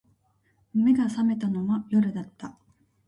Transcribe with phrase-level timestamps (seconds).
[0.73, 2.57] 眼が覚めたのは夜だった